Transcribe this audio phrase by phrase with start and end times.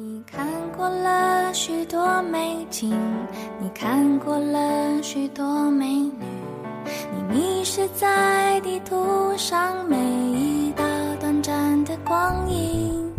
[0.00, 0.46] 你看
[0.76, 2.96] 过了许多美景，
[3.58, 6.12] 你看过了许多美女，
[7.12, 10.84] 你迷失在地图上每一道
[11.18, 13.12] 短暂的光阴，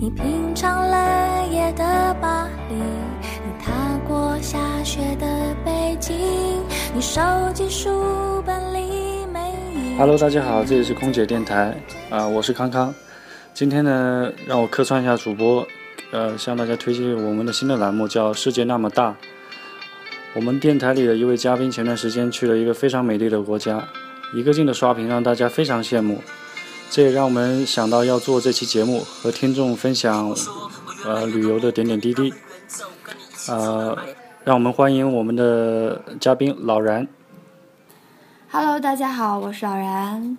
[0.00, 1.84] 你品尝了夜的
[2.22, 3.70] 巴黎，你踏
[4.08, 6.16] 过下雪的北京，
[6.94, 7.20] 你收
[7.52, 9.98] 集书本里每一。
[9.98, 11.76] Hello，大家好，这里是空姐电台
[12.08, 12.94] 啊、我是康康。
[13.52, 15.62] 今天呢，让我客串一下主播，
[16.12, 19.10] 呃，向大家推荐我们的新的栏目，叫《世界那么大》。
[20.34, 23.88] 我们电台里的一位嘉宾前段时间去了一个非常美丽的国家，
[24.34, 26.22] 一个劲的刷屏，让大家非常羡慕。
[26.90, 30.36] 这也让我们想到要做这期节目，和听众分享
[31.06, 32.34] 呃旅游的点点滴滴。
[33.48, 33.96] 呃，
[34.44, 37.08] 让我们欢迎我们的嘉宾老然。
[38.50, 40.36] Hello，大家好，我是老然，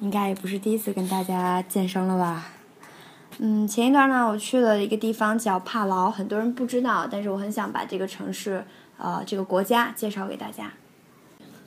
[0.00, 2.50] 应该也不是第一次跟大家健身了吧？
[3.38, 8.64] 嗯，前一段呢，我去了一个地方叫帕劳，很多人不知道，但是我很想把这个城市，
[8.96, 10.72] 呃，这个国家介绍给大家。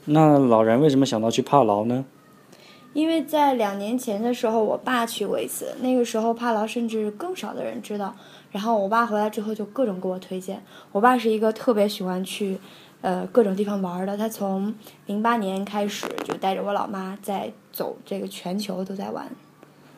[0.06, 2.06] 那老人为什么想到去帕劳呢？
[2.94, 8.16] 因为在两年前的时候，我爸去过一次，那个时候帕劳甚至更少的人知道。
[8.50, 10.64] 然后我爸回来之后就各种给我推荐。
[10.94, 12.58] 我爸是一个特别喜欢去，
[13.02, 14.18] 呃，各种地方玩的。
[14.18, 14.74] 他从
[15.06, 19.30] 零八年开始就带着我老妈在走这个全球都在玩，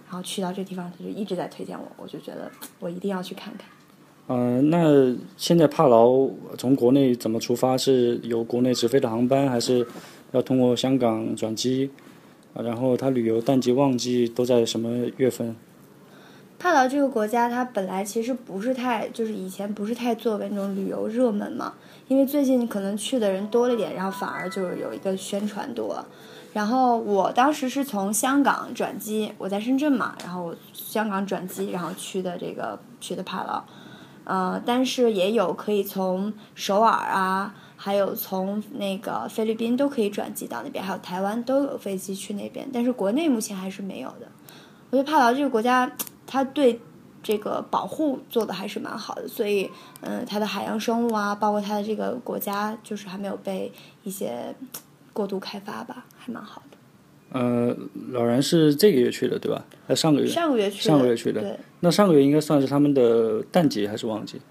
[0.10, 3.68] 然后去到这地方他就一直在推荐我，我就觉得我一定要去看看。
[4.32, 7.78] 嗯、那现在帕劳从国内怎么出发？
[7.78, 9.86] 是由国内直飞的航班，还是
[10.32, 11.92] 要通过香港转机？
[12.54, 15.56] 啊，然后它旅游淡季旺季都在什么月份？
[16.58, 21.76] 帕劳这个国家，它本来其实不是太，就是以前不是太作为那种旅游热门嘛，
[22.08, 26.04] 因为最近可能去的人多了点，然后反而就是有一个宣传多。
[26.52, 33.64] 然后我当时是从香港转机，我在深圳嘛，然后香港转机，然后去的这个去的帕劳，
[34.24, 44.28] 呃，但是也有可以从首尔啊，还有从那个菲律宾都可以转机到那边，还有台湾都有飞机去那边，但是国内目前还是没有的。
[44.90, 45.92] 我觉得帕劳这个国家，
[46.26, 46.82] 它对
[47.22, 49.70] 这个保护做的还是蛮好的，所以，
[50.02, 53.72] 嗯，它的海洋生物啊，包括它的这个国家，就是还没有被
[54.04, 54.56] 一些
[55.14, 56.78] 过度开发吧，还蛮好的。
[57.32, 57.76] 呃，
[58.12, 59.64] 老然是这个月去的，对吧？
[59.88, 60.28] 还上个月？
[60.28, 64.42] 上个月去的，上个月去的对，那上个月应该算是他们的淡季还是旺季？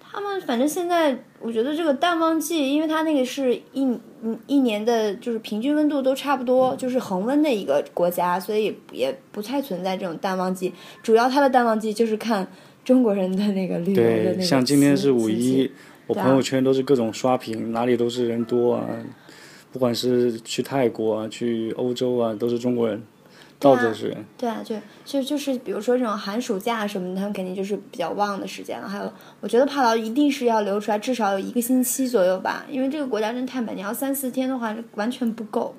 [0.00, 3.84] 他们反正现在，我觉得这个淡旺季，因为它那个是一
[4.22, 10.72] 嗯一年的，就是平均温度都差不多，就是恒温的一个国家，所以也不太存在这种淡旺季。
[11.02, 12.46] 主要它的淡旺季就是看
[12.84, 15.70] 中国人的那个旅游的那对，个像今天是五一，
[16.06, 18.86] 我朋友圈都是各种刷屏，哪里都是人多啊，
[19.72, 23.02] 不管是去泰国啊，去欧洲啊，都是中国人，
[23.58, 24.24] 到处都是人。
[24.36, 28.88] 对啊，就就就是比如说这种寒暑假什么的，他们肯定就是比较旺的时间了。
[28.88, 35.74] 还有，我觉得帕劳一定是要留出来至少有一个星期左右吧，因为这个国家真太美，你要三四天的话完全不够。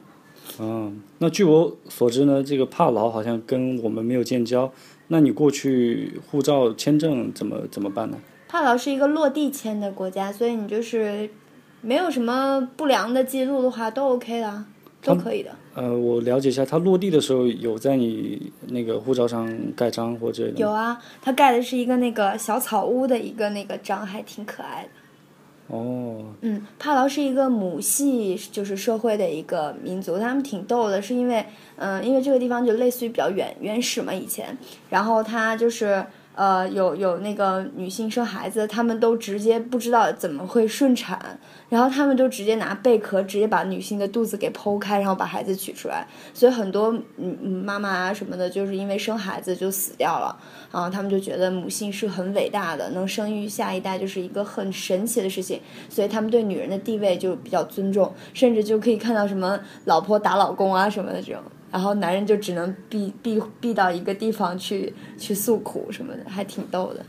[0.59, 4.71] 嗯，那据我所知呢，这个帕劳好像跟我们没有建交。
[5.07, 8.17] 那你过去护照、签证怎么怎么办呢？
[8.47, 11.29] 帕劳是一个落地签的国家，所以你就是
[11.81, 14.65] 没有什么不良的记录的话都 OK 的，
[15.01, 15.51] 都可以的。
[15.75, 24.89] 呃，我了解一下，它落地的时候有在你那个护照上盖章或者有啊，它盖的是一个那个小草屋的一个那个章，还挺可爱的。
[25.67, 31.45] 哦，嗯，帕劳是一个母系就是社会的一个民族，他们挺逗的，是因为，
[31.75, 34.57] 嗯、因为这个地方就类似于比较原原始嘛，以前，
[34.89, 36.03] 然后他就是
[36.39, 50.37] 呃有有那个女性生孩子，他们都直接不知道怎么会顺产，然后他们就直接拿贝壳直接把女性的肚子给剖开，然后把孩子取出来，所以很多嗯嗯妈妈啊什么的，就是因为生孩子就死掉了。
[50.71, 61.41] 啊，他们就觉得母性是很伟大的，能生育下一代就是一个很神奇的事情，所以他们对女人的地位就比较尊重，甚至就可以看到什么老婆打老公啊什么的这种，
[61.71, 67.05] 然后男人就只能避避避到一个地方去去诉苦什么的，还挺逗的。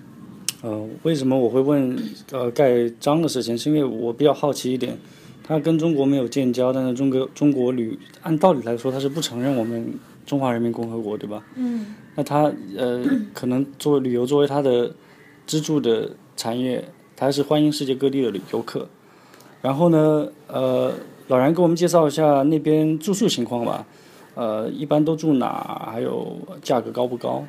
[0.62, 1.98] 呃，为什么我会问
[2.30, 3.56] 呃盖章的事情？
[3.56, 4.94] 是因为我比较好奇一点，
[5.42, 9.94] 他跟中国没有建交，但是中国中国旅按道理来说，他是不承认我们
[10.26, 11.42] 中华人民共和国，对吧？
[11.56, 13.02] 嗯，那他呃
[13.32, 14.94] 可能作为旅游作为他的
[15.46, 16.84] 支柱的产业，
[17.16, 18.86] 他还是欢迎世界各地的旅游客。
[19.62, 20.92] 然后呢，呃，
[21.28, 23.86] 老然给我们介绍一下那边住宿情况吧。
[24.34, 25.88] 呃，一般都住哪？
[25.92, 27.44] 还有价格高不高？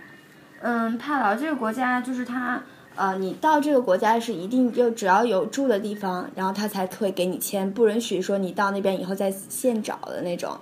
[0.61, 2.61] 嗯，帕劳这个国家就是它，
[2.95, 10.57] 呃，你到这个国家是一定就只要有住的地方，然后他才会给你签，不允许说你到那边以后再现找的那种。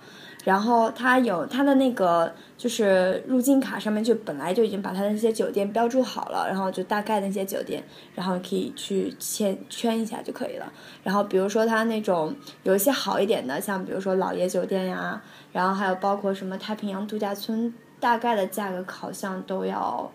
[0.45, 7.83] 然后它有它的那个就是入境卡上面就本来就已经把它的那些酒店标注好了，然后就大概那些酒店，
[8.15, 10.71] 然后可以去签圈一下就可以了。
[11.03, 12.33] 然后比如说它那种
[12.63, 15.21] 有一些好一点的，像比如说老爷酒店呀，
[15.51, 20.09] 然后还有包括什么太平洋度假村，大概的价格好像都要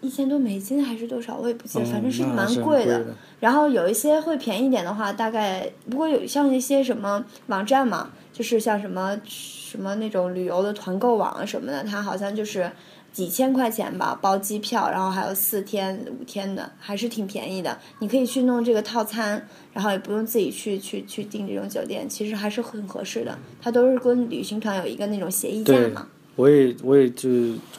[0.00, 3.04] 一千多美金还是多少，我也不记得，反正是蛮贵的。
[3.40, 12.70] 然后有一些会便宜点的话，大概不过有像一些什么网站嘛，就是像什么什么那种旅游的团购网啊什么的，它好像就是
[13.12, 17.76] 几千块钱吧，包机票，然后还有四天五天的，还是挺便宜的。
[17.98, 23.36] 你可以去弄这个套餐，然后也不用自己去去去订这种酒店，其实还是很合适的。
[23.60, 26.06] 它都是跟旅行团有一个那种协议价嘛。
[26.36, 27.28] 我也我也就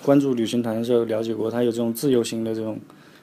[0.03, 2.77] 关注旅行团的时候了解过，它有这种自由行的这种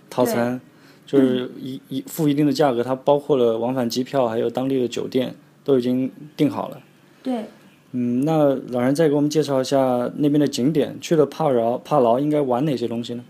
[0.08, 0.58] 套餐，
[1.04, 6.80] 就是一一付一定的价格，它包括了往返机票，还有当地的酒店都已经订好了。
[7.26, 7.44] 对。
[7.90, 13.24] 嗯，那老人再给我们介绍一下那边的景点，去了帕劳帕劳应该玩哪些东西呢？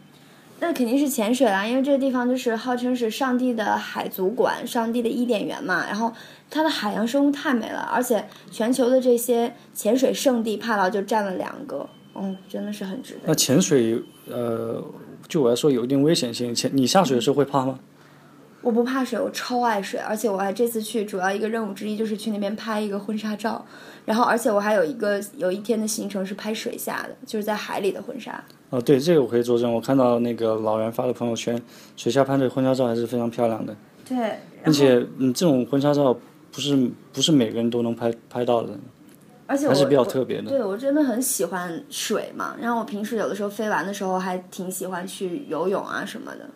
[0.61, 5.87] 那肯定是潜水啦，因为这个地方就是号称是上帝的海族馆，上帝的伊甸园嘛。
[5.87, 6.13] 然后
[6.51, 11.89] 它的海洋生物太美了，而且全球的这些潜水圣地，帕劳就占了两个。
[12.15, 13.21] 嗯，真的是很值得。
[13.27, 14.83] 那潜水，呃，
[15.29, 16.55] 就我来说有一定危险性。
[16.55, 17.79] 潜你下水的时候会怕吗？
[18.67, 23.65] 我不怕水，我超爱水，而且我还这次去主要一个任务之一就是去那边拍一个婚纱照，
[24.05, 28.43] 然后而且我还有一个有一天的行程是拍水下的，就是在海里的婚纱。
[28.71, 29.73] 哦，对，这个我可以作证。
[29.73, 31.63] 我看到那个老袁发的朋友圈，
[31.97, 33.73] 水下拍的婚纱照还是非常漂亮的。
[34.05, 36.13] 对，而且嗯，这种婚纱照
[36.51, 38.77] 不是不是每个人都能拍拍到的。
[39.47, 40.51] 而且还是比较特别的。
[40.51, 42.57] 对，我真的很喜欢水嘛。
[42.61, 46.51] 然后我平时有的时候飞完的时候，还挺喜欢去游泳啊什么的。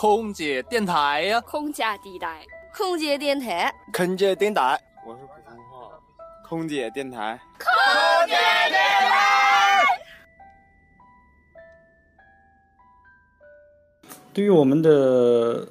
[0.00, 4.80] 空姐电台呀，空姐地带，空姐电台，空姐电台。
[5.06, 5.90] 我是普通话。
[6.48, 7.38] 空姐电台。
[7.58, 8.80] 空姐电
[9.10, 9.84] 台。
[14.32, 15.68] 对于我们的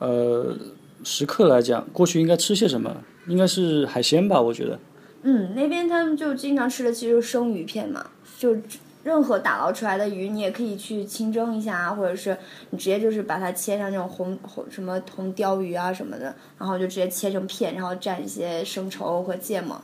[0.00, 0.58] 呃
[1.04, 2.92] 食客来讲，过去应该吃些什么？
[3.28, 4.76] 应该是海鲜吧，我觉得。
[5.22, 8.56] 嗯，那边他们就经常吃的其实就是生鱼片嘛，就
[9.02, 12.36] 任何打捞出来的鱼，你也可以去清蒸一下啊，或者是
[12.70, 19.80] 你直接就是把它切成那种红红什么红鲷鱼啊什么的，然后就直接切成片，然后蘸一些生抽和芥末。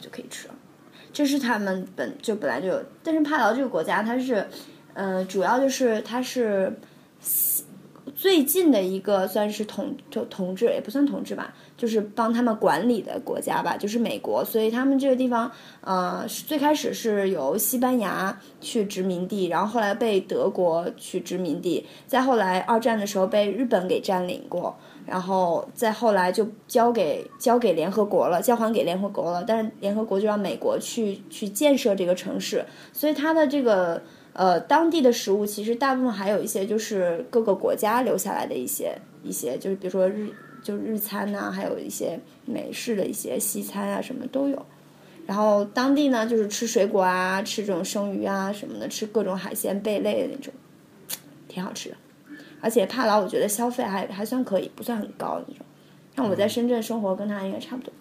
[0.00, 0.54] 就可以吃了，
[1.12, 4.46] 这是他们本就本来就有，但是帕劳这个国家它是，
[4.94, 6.72] 嗯，主要就是它是
[8.14, 15.50] 最近的一个算是统就统治也不算统治吧，就是帮他们管理的国家吧，就是美国，所以他们这个地方，
[15.80, 24.76] 呃，最开始是由西班牙去殖民地，然后后来被德国去殖民地，再后来二战的时候被日本给占领过。
[25.06, 29.42] 然后再后来就交给交给联合国了，交还给联合国了。
[29.42, 32.62] 但是联合国就让美国去去建设这个城市，
[32.92, 34.02] 所以它的这个
[34.38, 40.28] 呃当地的食物其实大部分还有一些就是各个国家留下来的一些一些，就是比如说日
[40.62, 44.64] 就日餐呐，还有一些美式的一些西餐啊什么都有。
[45.26, 50.54] 然后当地呢就是吃水果啊，吃这种生鱼啊什么的，吃各种海鲜贝类的那种，
[51.48, 51.96] 挺好吃的。
[52.60, 55.66] 而且帕劳我觉得消费还还算可以，不算很高那种。
[56.14, 57.92] 像我在深圳生活，跟他应该差不多。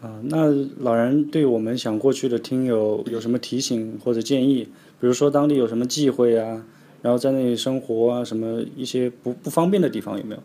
[0.00, 0.46] 啊，那
[0.78, 4.68] 老人对我们想过去的听友有什么提醒或者建议？
[5.02, 6.62] 比如说当地有什么忌讳啊，
[7.02, 10.40] 然后在那里生活啊，什么一些不不方便的地方有没有？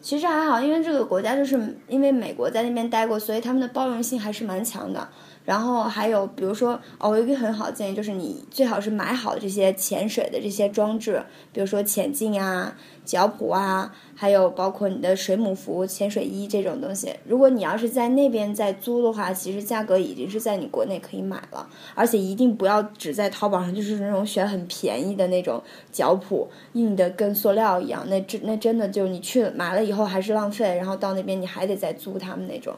[0.00, 5.06] 其实还好，因为这个国家就是因为美国在那边待过，所以他们的包容性还是蛮强的。
[5.44, 11.22] 然后还有，比如说，哦，我有一个很好的建议，就是你最好是买好这些潜水的这些装置，
[11.52, 12.74] 比如说潜镜啊、
[13.04, 17.12] 脚蹼啊，还有包括你的水母服、潜水衣这种东西。
[17.26, 32.74] 如果你要是在那边再租的话，其实价格已经是在你国内可以买了，而且一定不要只在淘宝上就是那种选很便宜的那种脚蹼，硬的跟塑料一样，那真那真的就你去买了以后还是浪费，然后到那边你还得再租他们那种。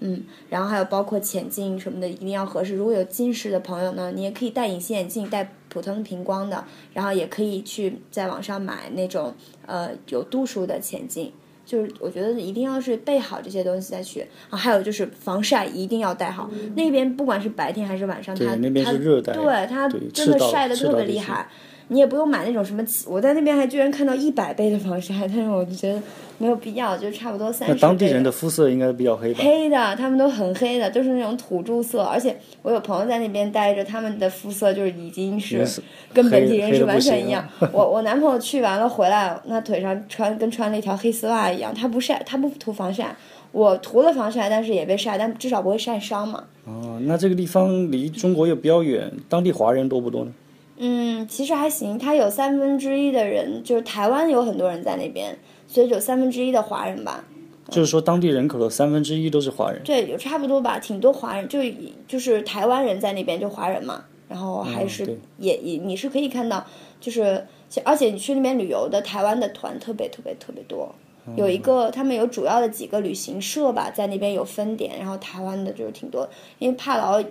[0.00, 2.76] 嗯，然后还有包括潜镜什么的，一定要合适。
[2.76, 6.64] 如果有近视的朋友呢，你也可以戴隐形眼镜，戴普通的平光的，
[6.94, 9.34] 然后也可以去在网上买那种
[9.66, 11.32] 呃有度数的潜镜。
[11.66, 14.56] 就是我觉得一定要是备好这些东西再去啊。
[14.56, 16.48] 还有就是防晒一定要带好。
[16.74, 18.92] 那边不管是白天还是晚上，它它
[19.32, 21.46] 对它真的晒的特别厉害。
[21.88, 26.00] 你也不用买那种什么，我在那边还居然看到一百倍的防晒，但是我就觉得
[26.36, 27.74] 没有必要，就差不多三十。
[27.74, 29.40] 那当地人的肤色应该比较黑吧？
[29.42, 35.66] 黑的，他们都很黑的，都是那种土著色，而且我有朋友在那边待着，他们的肤色就是已经是
[36.12, 37.48] 跟本地人是完全一样。
[37.72, 43.16] 我我男朋友去完了回来，那腿上穿跟穿了一条黑丝袜一样，他不晒，他不涂防晒。
[43.50, 46.44] 我涂了防晒，但是也被晒，但至少不会晒伤嘛。
[46.66, 50.30] 哦，那这个地方离中国又比较远，当地华人多不多呢？
[50.78, 57.24] 嗯，其实还行，它有三分之一的人，就是台湾有很多人在那边，所以有三分之一的华人吧。
[57.68, 59.82] 就是说，当地人口的三分之一都是华人。
[59.84, 61.60] 对，有差不多吧，挺多华人，就
[62.06, 66.64] 就是台湾人在那边就华人嘛，然后还是也也你是可以看到，
[67.00, 67.46] 就是
[67.84, 70.94] 而且你去那边旅游的台湾的团特别特别特别多。
[71.36, 76.26] 有一个，他们有主要的几个旅行社吧，在那边有分点，然后台湾的就是挺多。
[76.58, 77.22] 因为帕劳，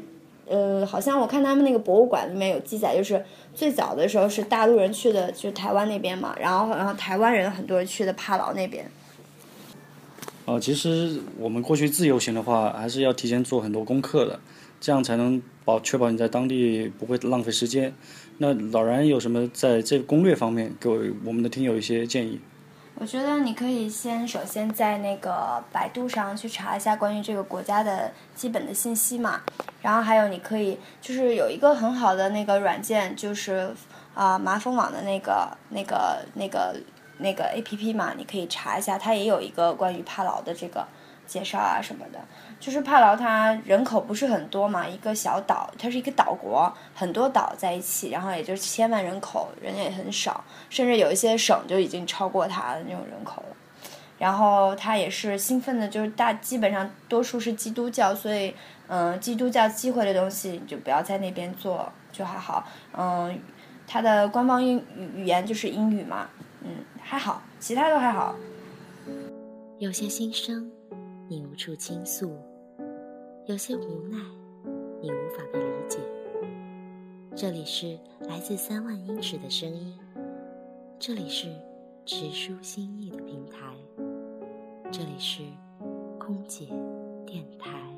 [0.50, 3.24] 呃，好像我看他们那个博物馆里面有记载，就是
[3.54, 8.90] 最早的时候是大陆人去的，就台湾那边嘛，然后然后台湾人很多人去的帕劳那边。
[10.46, 14.40] 哦，其实我们过去自由行的话，还是要提前做很多功课的，
[14.80, 17.94] 这样才能保确保你在当地不会浪费时间。
[18.38, 20.90] 那老然有什么在这个攻略方面给
[21.26, 22.40] 我们的听友一些建议？
[23.00, 29.42] 我觉得你可以先首先在那个百度上去查一下关于这个国家的基本的信息嘛，
[29.88, 33.74] 然后还有你可以就是有一个很好的那个软件，就是
[34.14, 36.76] 啊麻风网的那个那个那个
[37.20, 40.86] 那个 A P P 嘛，你可以查一下，它也有一个关于帕劳的这个
[41.26, 42.20] 介绍啊什么的。
[42.60, 53.56] 就是帕劳，它人口不是很多嘛，一个小岛，它是一个岛国，很多岛在一起，然后也就千万人口，人也很少，甚至有一些省就已经超过它的那种人口了。
[54.18, 58.54] 然后它也是兴奋的，就是大基本上多数是基督教，所以
[58.88, 62.68] 嗯，基督教忌讳的东西你就不要在那边做，就还好。
[62.98, 63.40] 嗯，
[63.86, 66.30] 它的官方英语语言就是英语嘛，
[66.62, 68.36] 嗯，还好，其他都还好。
[69.80, 70.72] 有些心声。
[71.30, 72.38] 你无处倾诉，
[73.48, 74.18] 有些无奈，
[75.02, 76.00] 你无法被理解。
[77.36, 80.00] 这里是来自三万英尺的声音，
[80.98, 81.50] 这里是
[82.06, 83.58] 直抒心意的平台，
[84.90, 85.44] 这里是
[86.18, 86.68] 空姐
[87.26, 87.97] 电台。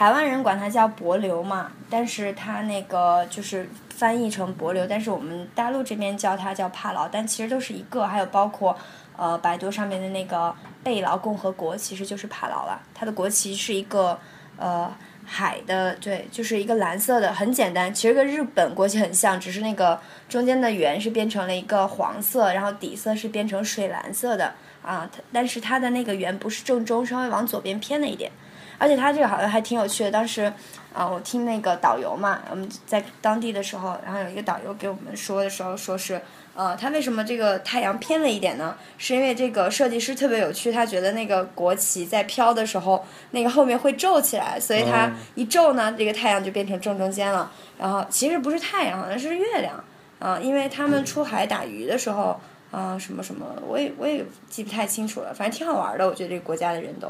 [0.00, 3.68] 台湾人管它叫帛琉嘛，但是它那个就是。
[4.00, 8.06] 翻译成帛琉，但是我们大陆这边叫它叫帕劳，但其实都是一个。
[8.06, 8.74] 还有包括，
[9.14, 12.80] 呃，百度上面的那个贝劳共和国，其实就是帕劳了。
[12.94, 14.18] 它的国旗是一个
[14.56, 14.90] 呃
[15.26, 17.92] 海的，对，就是一个蓝色的，很简单。
[17.92, 25.06] 其实跟日本国旗很像，只是那个中间的圆是变成了一个黄色，然后底色是变成水蓝色的啊。
[25.14, 28.32] 它但是它的那个圆不是正中，稍微往左边偏了一点。
[28.80, 30.52] 而且它这个好像还挺有趣的，当时。
[30.92, 36.20] 啊，我听那个导游嘛，我们在当地的时候，然后有一个导游给我们说的时候，说是，
[36.52, 38.74] 呃，他为什么这个太阳偏了一点呢？
[38.98, 47.52] 是因为这个设计师特别有趣，他觉得那个国旗在飘的时候，那个后面会皱起来，所以它一皱呢，这个太阳就变成正中间了。
[47.78, 49.84] 然后其实不是太阳，好像是月亮，
[50.18, 52.40] 啊，因为他们出海打鱼的时候，
[52.72, 57.06] 啊，什么什么，我也我也记不太清楚了，反正挺好玩的，我觉得这个国家的人都，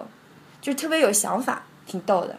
[0.60, 2.36] 就特别有想法，挺逗的。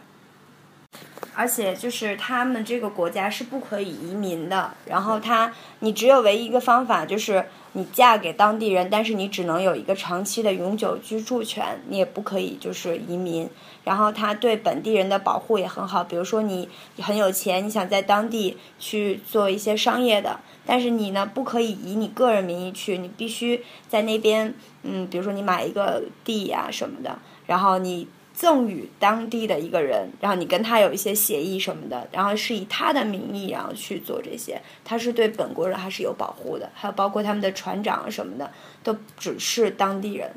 [1.34, 13.48] 而且就是他们这个国家是不可以移民的，然后他你只有唯一一个方法就是你嫁给当地人，但是你只能有一个长期的永久居住权，你也不可以就是移民。
[13.84, 27.18] 然后他对本地人的保护也很好，比如说你很有钱，你想在当地去做一些商业的，但是你呢不可以以你个人名义去，你必须在那边，嗯，比如说你买一个地呀什么的，
[27.52, 28.08] 然后你。
[28.34, 38.50] 赠予当地的一个人，然后你跟他有一些协议什么的，然后是以他的名义然后去做这些，他是对本国人还是有保护的，还有包括他们的船长什么的，
[38.82, 40.32] 都只是当地人。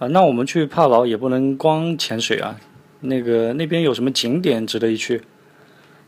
[0.00, 2.56] 啊，那我们去帕劳也不能光潜水啊，
[3.02, 5.22] 那个那边有什么景点值得一去？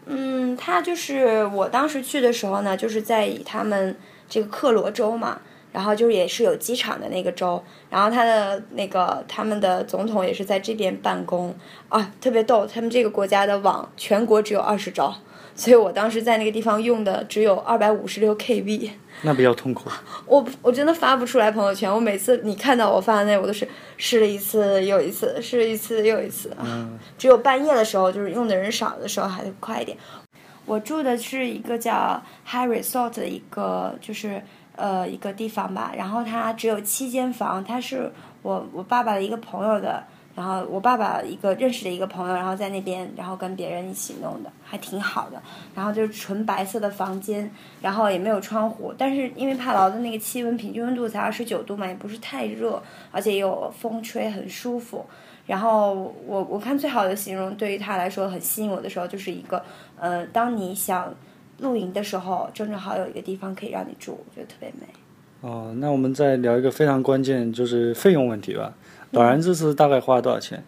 [0.07, 3.97] 嗯，他就是我当时去的时候呢，就是在以他们
[4.29, 5.41] 这个克罗州嘛。
[5.73, 11.55] 然后就是也是有机场的那个州，然后他的那个他们的总统也是在这边办公
[11.89, 12.67] 啊，特别逗。
[12.67, 15.15] 他们这个国家的网全国只有二十兆，
[15.55, 18.91] 所以我当时在那个地方用的只有二百五十六 KB，
[19.23, 19.89] 那比较痛苦。
[20.27, 26.89] 我我真的发不出来朋友圈，我每次你看到我发的那，我都是试了一次又一次，试一次又一次啊。
[27.19, 29.97] 只有半夜的时候，就是用的人少的时候还得快一点。
[30.71, 34.43] 我住的是一个叫 High Resort 的一个，就是。
[34.77, 38.11] 呃，一个地方吧，然后它只有七间房，它是
[38.41, 40.03] 我我爸爸的一个朋友的
[40.35, 45.43] 然后我爸爸一个认识的一个朋友，然后在那边，然后跟别人一起弄的，还挺好的。
[45.75, 47.51] 然后就是纯白色的房间，
[47.83, 55.05] 然后也没有窗户，但是因为帕劳的那个气温平均温度才二十九度嘛，也不是太热，而且有风吹，很舒服。
[55.47, 59.63] 然后我我看最好的形容对于他来说很吸引我的时候，就是一个
[60.01, 61.15] 呃，当你想
[61.59, 64.87] 露营的时候，正正好有一个地方可以让你住，我觉得特别美。
[65.43, 68.75] 哦，那我们再聊一个非常关键，就是费用问题吧。
[69.13, 70.63] 导然这次大概花了多少钱？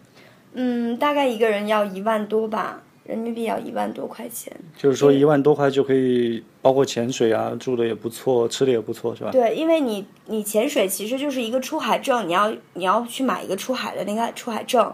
[0.53, 4.51] 嗯，大概一个人要一万多吧，人民币要一万多块钱。
[4.77, 9.31] 就是说一万多块就可以包括潜水啊，住的也不错，吃的也不错，是吧？
[9.31, 14.93] 对，因为你你潜水其实就是一个出海证，你要你要去买一个出海的那个出海证，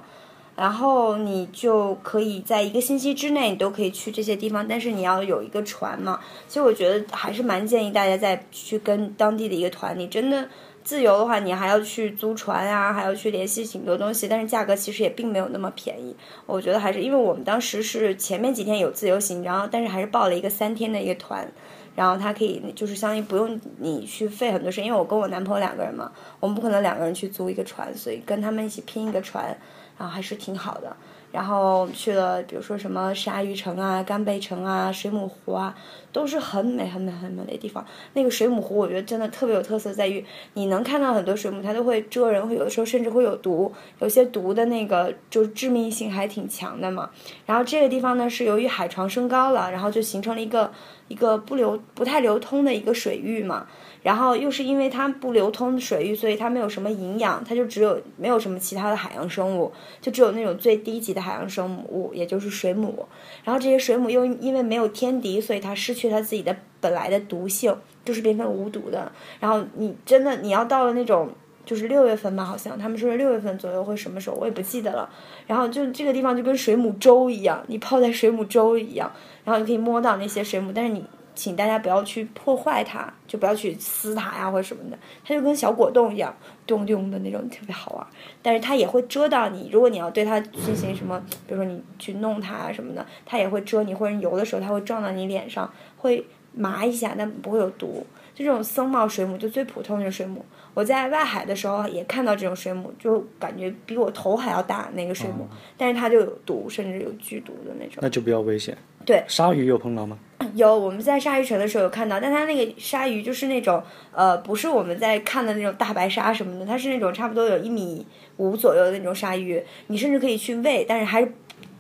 [0.60, 6.20] 然后你就可以在一个星期之内你都可以去这些地方，但是你要有一个船嘛。
[6.48, 10.48] 其实我觉得还是蛮建议大家再去跟当地的一个团，你真的。
[10.82, 16.16] 自由的话，你还要去租船啊，还要去联系挺多东西，但是价格其实也并没有那么便宜。
[16.48, 21.48] 我觉得还是因为我们当时是前面几天有自由行，然后但是还是报了一个三天的一个团，
[21.96, 29.56] 然后他可以就是相当于不用你去费很多事，因为我跟我男朋友两个人嘛，我们不可能两个人去租一个船，所以跟他们一起拼一个船，
[30.00, 30.98] 啊还是挺好的。
[31.32, 35.76] 然后去了，比如说什么鲨鱼城啊、干贝城啊、水母湖啊，
[36.12, 37.86] 都是很美、很美、很美的地方。
[38.14, 40.26] 那个水母湖，我觉得真的特别有特色，在于
[40.56, 47.12] 你能看到很多水母，它都会蛰人，会有的时候甚至会有毒，有些毒的那个就致命性还挺强的嘛。
[47.46, 50.72] 然后这个地方呢，是由于海床升高了，然后就形成了一个
[51.10, 53.68] 一个不流、不太流通的一个水域嘛。
[54.02, 63.06] 然后又是因为它不流通水域，所以它没有什么营养，它就只有没有什么其他的海洋生物，就只有那种最低级的海洋生物，也就是水母。
[63.44, 67.76] 然后这些水母又因为没有天敌，所以它失去它自己的本来的毒性，
[68.06, 69.12] 就是变成无毒的。
[69.40, 71.30] 然后你真的你要到了那种
[71.66, 75.10] 就是六月份吧，好像他们说是六月份左右或什么时候，我也不记得了。
[75.46, 79.12] 然后就这个地方就跟水母粥一样，你泡在水母粥一样，
[79.44, 81.04] 然后你可以摸到那些水母，但是你。
[81.40, 85.00] 请大家不要去破坏它，就不要去撕它呀，或者什么的。
[85.24, 86.36] 它就跟小果冻一样，
[86.68, 88.06] 咚咚的那种，特别好玩。
[88.42, 91.18] 但是它也会蛰到你，如果你要对它进行什么，
[91.48, 98.06] 比如说你去弄它啊什么的，它也会蛰你，或者游的时候它会撞到你脸上，会麻一下，但不会有毒。
[98.36, 100.44] 就这种僧帽水母，就最普通的水母。
[100.74, 108.00] 我在外海的时候也看到这种水母，就感觉比我头还要大那个水母，但是它就有毒，甚至有剧毒的那种。
[108.02, 108.78] 那就比较危险。
[109.06, 110.18] 对，鲨鱼有碰到吗？
[110.54, 113.82] 有，我们在鲨鱼城的时候有看到，但它那个鲨鱼就是那种，
[114.12, 118.06] 呃，不是我们在看的那种大白鲨什么的，它是那种差不多有一米
[118.38, 121.32] 五左右的那种鲨鱼，你甚至可以去喂，但是还是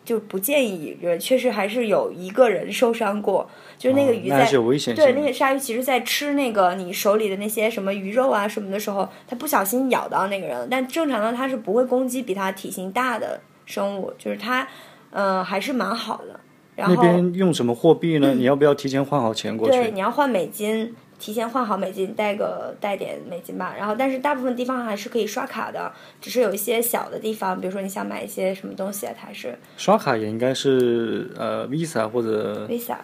[0.03, 4.45] 就不建议，确实还是有一个人受伤过，就是那个鱼在
[4.93, 14.67] 对那个鲨鱼其实，在吃那个你手里的那些什么鱼肉啊什么的时候，它不小心咬到那个人，但正常的它是不会攻击比它体型大的生物，就是它，
[15.11, 16.39] 嗯，还是蛮好的。
[16.87, 18.33] 那边用什么货币呢？
[18.37, 19.75] 你要不要提前换好钱过去？
[19.75, 23.73] 对，你要换美金，提前换好美金，带个带点美金吧。
[23.77, 32.95] 然后，但是大部分地方还是可以刷卡的，只是有一些小的地方，比如说你想买一些什么东西，它是刷卡也应该是呃 Visa 或者 Visa，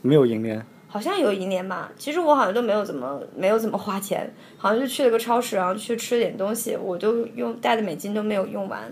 [0.00, 1.92] 没有银联，好像有银联吧。
[1.96, 8.90] 其实我好像都没有怎么没有怎么花钱，好像就去了个超市，然后去吃点东西，我都用带的美金都没有用完，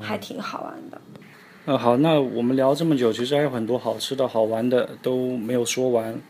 [0.00, 1.00] 还挺好玩的。
[1.06, 1.11] 嗯，
[1.64, 6.20] 好，那我们聊这么久，其实还有很多好吃的好玩的都没有说完，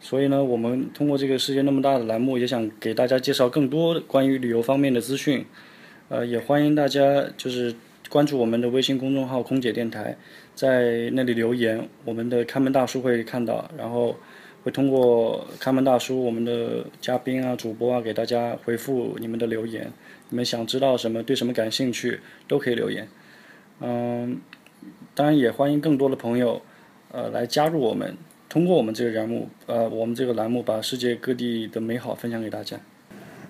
[0.00, 5.46] 所以呢，我们通过这个世界那么大的栏目，也想给大家介绍更多关于旅游方面的资讯。
[6.08, 7.72] 呃，也欢迎大家就是
[8.08, 10.16] 关注我们的微信公众号“空姐电台”，
[10.56, 14.16] 在那里留言，我们的看门大叔会看到，然后
[14.64, 19.92] 会通过看门大叔、我们的嘉宾啊、主播啊，给大家回复你们的留言。
[20.28, 23.06] 你们想知道什么，对什么感兴趣，都可以留言。
[23.80, 24.40] 嗯。
[25.16, 26.60] 当然也欢迎更多的朋友，
[27.10, 28.14] 呃，来加入我们，
[28.50, 32.76] 通过我们这个栏目，呃，我们这个栏目把世界各地的美好分享给大家。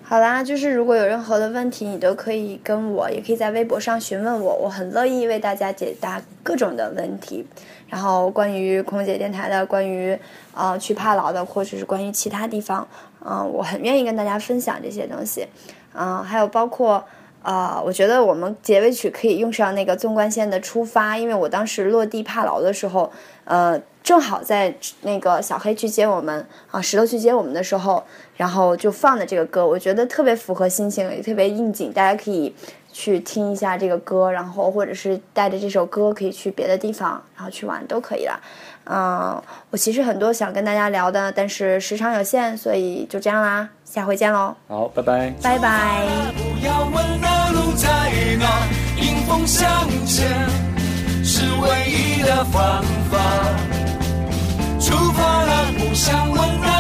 [0.05, 7.44] 好啦，就是如果有任何的问题，你都可以跟我，也可以在微博上询问我，我很乐意为大家解答各种的问题。
[7.88, 10.16] 然后关于空姐电台的，关于
[10.55, 12.87] 呃去帕劳的，或者是关于其他地方，
[13.29, 15.48] 嗯，我很愿意跟大家分享这些东西。
[15.92, 17.05] 嗯，还有包括。
[17.47, 23.09] 啊，我觉得我们结尾曲可以用上那个纵贯线的出发，因为我当时落地帕劳的时候，
[23.45, 28.03] 呃，正好在那个小黑去接我们啊，石头去接我们的时候，
[28.37, 32.53] 然后就放的这个歌，我觉得特别符合心情，也特别应景，大家可以
[32.93, 38.41] 去听一下这个歌，然后或者是带着这首歌可以去别的地方，然后去玩都可以了。
[38.89, 44.57] 嗯，我其实很多想跟大家聊的，但是时长有限，所以就这样啦，下回见喽。
[44.67, 45.33] 好，拜拜。
[45.41, 47.36] 拜拜。
[47.77, 47.87] 在
[48.39, 48.47] 那
[49.03, 50.27] 迎风向前
[51.23, 53.19] 是唯一的方法。
[54.81, 56.76] 出发了，不想问那